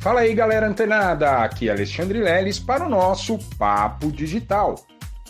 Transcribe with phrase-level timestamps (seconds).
[0.00, 1.44] Fala aí, galera antenada!
[1.44, 4.74] Aqui é Alexandre Leles para o nosso Papo Digital.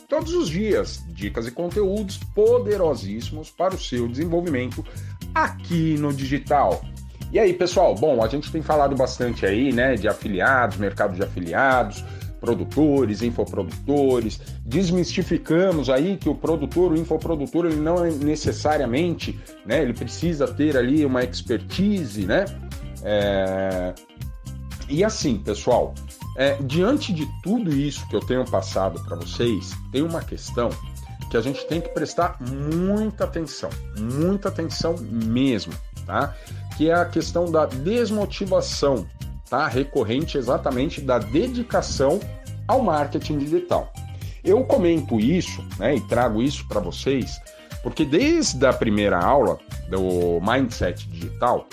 [0.08, 4.86] Todos os dias, dicas e conteúdos poderosíssimos para o seu desenvolvimento
[5.34, 6.84] aqui no digital.
[7.32, 7.96] E aí, pessoal?
[7.96, 12.04] Bom, a gente tem falado bastante aí, né, de afiliados, mercado de afiliados,
[12.40, 14.40] produtores, infoprodutores.
[14.64, 20.76] Desmistificamos aí que o produtor, o infoprodutor, ele não é necessariamente, né, ele precisa ter
[20.76, 22.44] ali uma expertise, né?
[23.02, 23.94] É...
[24.90, 25.94] E assim, pessoal,
[26.36, 30.68] é, diante de tudo isso que eu tenho passado para vocês, tem uma questão
[31.30, 35.72] que a gente tem que prestar muita atenção, muita atenção mesmo,
[36.04, 36.34] tá?
[36.76, 39.06] Que é a questão da desmotivação,
[39.48, 39.68] tá?
[39.68, 42.18] Recorrente exatamente da dedicação
[42.66, 43.92] ao marketing digital.
[44.42, 47.40] Eu comento isso, né, e trago isso para vocês,
[47.82, 51.68] porque desde a primeira aula do Mindset Digital,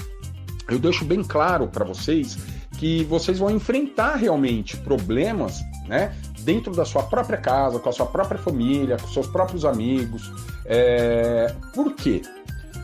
[0.70, 2.38] eu deixo bem claro para vocês
[2.77, 6.16] que vocês vão enfrentar realmente problemas, né?
[6.41, 10.31] Dentro da sua própria casa, com a sua própria família, com seus próprios amigos.
[10.66, 11.53] É...
[11.73, 12.22] Por quê?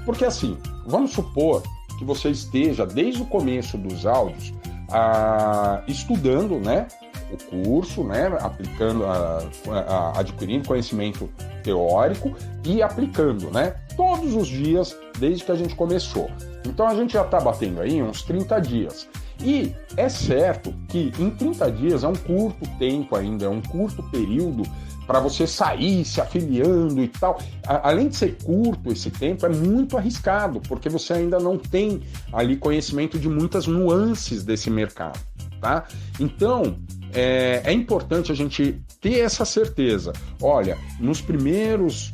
[0.06, 1.64] Porque assim, vamos supor
[1.98, 4.54] que você esteja desde o começo dos áudios
[4.92, 5.84] a...
[5.88, 6.88] estudando, né?
[7.32, 8.28] O curso, né?
[8.42, 9.44] Aplicando, a...
[9.70, 10.20] A...
[10.20, 11.30] adquirindo conhecimento
[11.64, 12.36] teórico
[12.66, 13.76] e aplicando, né?
[13.96, 16.30] Todos os dias desde que a gente começou.
[16.66, 19.08] Então a gente já está batendo aí uns 30 dias.
[19.44, 24.02] E é certo que em 30 dias é um curto tempo ainda, é um curto
[24.04, 24.64] período
[25.06, 27.38] para você sair se afiliando e tal.
[27.68, 32.56] além de ser curto esse tempo, é muito arriscado, porque você ainda não tem ali
[32.56, 35.20] conhecimento de muitas nuances desse mercado,
[35.60, 35.86] tá?
[36.20, 36.78] Então,
[37.14, 40.14] é, é importante a gente ter essa certeza.
[40.42, 42.12] Olha, nos primeiros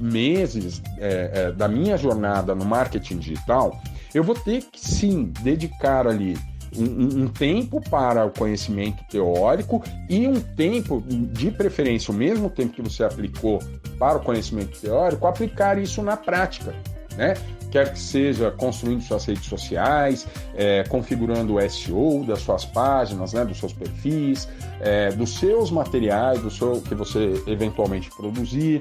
[0.00, 3.78] meses é, é, da minha jornada no marketing digital,
[4.14, 6.38] eu vou ter que sim dedicar ali
[6.76, 12.74] um, um, tempo para o conhecimento teórico e um tempo, de preferência, o mesmo tempo
[12.74, 13.60] que você aplicou
[13.98, 16.74] para o conhecimento teórico, aplicar isso na prática,
[17.16, 17.34] né?
[17.70, 23.44] Quer que seja construindo suas redes sociais, é, configurando o SEO das suas páginas, né,
[23.44, 24.48] dos seus perfis,
[24.80, 28.80] é, dos seus materiais, do seu que você eventualmente produzir,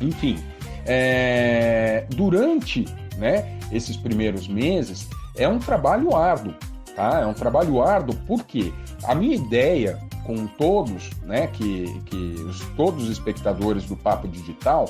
[0.00, 0.38] enfim.
[0.86, 2.86] É, durante
[3.18, 5.06] né, esses primeiros meses
[5.36, 6.54] é um trabalho árduo,
[7.00, 7.20] Tá?
[7.20, 8.74] É um trabalho árduo, porque
[9.04, 12.16] a minha ideia com todos, né, que, que
[12.46, 14.84] os, todos os espectadores do Papo Digital,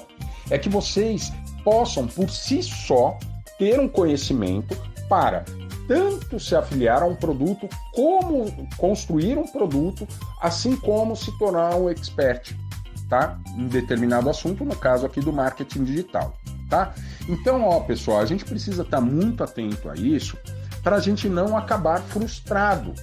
[0.50, 1.32] é que vocês
[1.62, 3.16] possam, por si só,
[3.60, 4.76] ter um conhecimento
[5.08, 5.44] para
[5.86, 10.04] tanto se afiliar a um produto, como construir um produto,
[10.40, 12.56] assim como se tornar um expert,
[13.08, 13.38] tá?
[13.56, 16.36] Em determinado assunto, no caso aqui do marketing digital,
[16.68, 16.92] tá?
[17.28, 20.36] Então, ó, pessoal, a gente precisa estar muito atento a isso,
[20.82, 22.94] para a gente não acabar frustrado.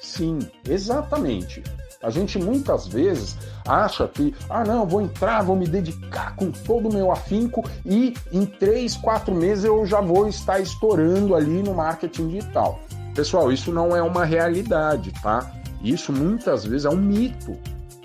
[0.00, 1.62] Sim, exatamente.
[2.02, 3.36] A gente muitas vezes
[3.66, 8.14] acha que, ah, não, vou entrar, vou me dedicar com todo o meu afinco e
[8.30, 12.78] em três, quatro meses eu já vou estar estourando ali no marketing digital.
[13.14, 15.50] Pessoal, isso não é uma realidade, tá?
[15.82, 17.56] Isso muitas vezes é um mito,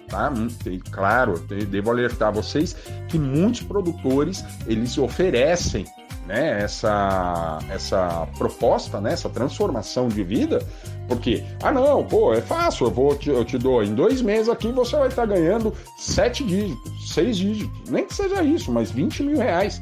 [0.08, 0.31] tá?
[0.66, 2.78] E, claro, devo alertar vocês
[3.09, 5.85] que muitos produtores eles oferecem
[6.29, 10.63] né, essa, essa proposta, né, essa transformação de vida,
[11.07, 14.47] porque, ah não, pô, é fácil, eu, vou te, eu te dou em dois meses
[14.47, 19.23] aqui você vai estar ganhando sete dígitos, seis dígitos, nem que seja isso, mas 20
[19.23, 19.81] mil reais,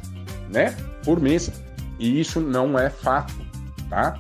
[0.50, 1.52] né, por mês.
[2.00, 3.34] E isso não é fato,
[3.90, 4.18] tá?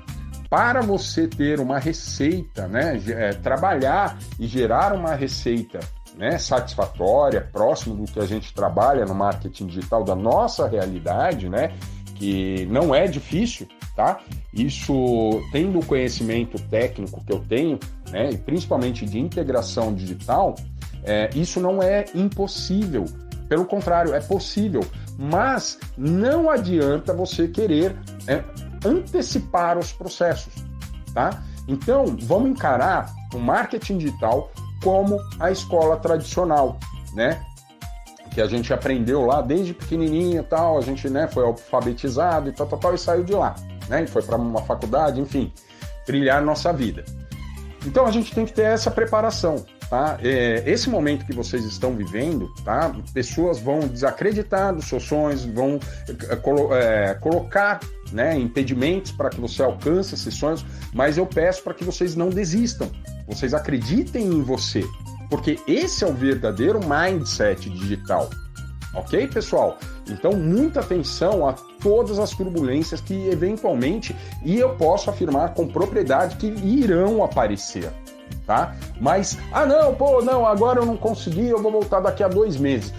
[0.49, 5.79] Para você ter uma receita, né, é, trabalhar e gerar uma receita
[6.17, 11.73] né, satisfatória, próximo do que a gente trabalha no marketing digital, da nossa realidade, né,
[12.17, 14.19] que não é difícil, tá?
[14.53, 17.79] Isso, tendo o conhecimento técnico que eu tenho,
[18.11, 20.55] né, e principalmente de integração digital,
[21.03, 23.05] é, isso não é impossível.
[23.47, 24.81] Pelo contrário, é possível.
[25.17, 27.95] Mas não adianta você querer
[28.27, 28.43] é,
[28.85, 30.53] antecipar os processos,
[31.13, 31.43] tá?
[31.67, 34.51] Então, vamos encarar o marketing digital
[34.83, 36.77] como a escola tradicional,
[37.13, 37.41] né?
[38.37, 42.51] Que a gente aprendeu lá desde pequenininho e tal, a gente né, foi alfabetizado e
[42.51, 43.55] tal, tal, tal, e saiu de lá,
[43.89, 44.03] né?
[44.03, 45.51] E foi para uma faculdade, enfim,
[46.05, 47.03] trilhar nossa vida.
[47.83, 50.19] Então a gente tem que ter essa preparação, tá?
[50.21, 52.93] É, esse momento que vocês estão vivendo, tá?
[53.11, 57.79] Pessoas vão desacreditar dos seus sonhos, vão é, é, colocar
[58.11, 60.63] né, impedimentos para que você alcance esses sonhos,
[60.93, 62.87] mas eu peço para que vocês não desistam,
[63.27, 64.83] vocês acreditem em você,
[65.29, 68.29] porque esse é o verdadeiro mindset digital.
[68.93, 69.77] Ok, pessoal?
[70.09, 76.37] Então, muita atenção a todas as turbulências que eventualmente, e eu posso afirmar com propriedade
[76.37, 77.91] que irão aparecer.
[78.45, 78.75] Tá?
[78.99, 82.57] Mas, ah não, pô, não, agora eu não consegui, eu vou voltar daqui a dois
[82.57, 82.93] meses.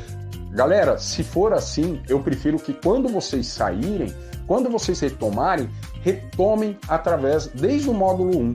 [0.51, 4.15] Galera, se for assim, eu prefiro que quando vocês saírem,
[4.47, 5.69] quando vocês retomarem,
[6.03, 8.55] retomem através desde o módulo 1,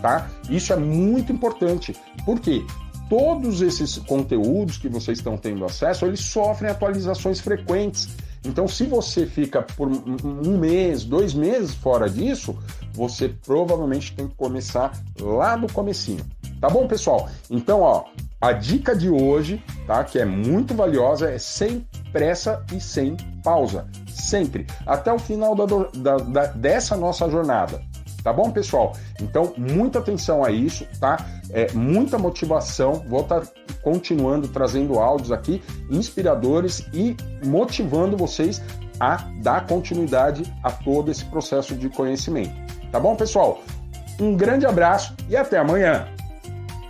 [0.00, 0.28] tá?
[0.48, 1.94] Isso é muito importante.
[2.24, 2.64] Por quê?
[3.08, 8.08] Todos esses conteúdos que vocês estão tendo acesso, eles sofrem atualizações frequentes.
[8.44, 12.56] Então, se você fica por um mês, dois meses fora disso,
[12.92, 16.24] você provavelmente tem que começar lá do comecinho.
[16.60, 17.28] Tá bom, pessoal?
[17.50, 18.04] Então, ó,
[18.40, 23.86] a dica de hoje, tá, que é muito valiosa, é sem pressa e sem pausa.
[24.08, 24.66] Sempre.
[24.86, 25.64] Até o final da,
[25.94, 27.82] da, da, dessa nossa jornada.
[28.24, 28.94] Tá bom, pessoal?
[29.20, 31.18] Então, muita atenção a isso, tá?
[31.50, 33.04] É, muita motivação.
[33.06, 38.62] Vou estar tá continuando trazendo áudios aqui inspiradores e motivando vocês
[38.98, 42.54] a dar continuidade a todo esse processo de conhecimento.
[42.90, 43.60] Tá bom, pessoal?
[44.18, 46.13] Um grande abraço e até amanhã!